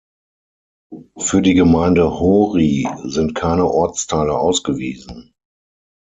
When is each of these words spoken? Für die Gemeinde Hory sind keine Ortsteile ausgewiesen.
Für 1.19 1.43
die 1.43 1.53
Gemeinde 1.53 2.19
Hory 2.19 2.87
sind 3.03 3.35
keine 3.35 3.67
Ortsteile 3.69 4.35
ausgewiesen. 4.35 5.31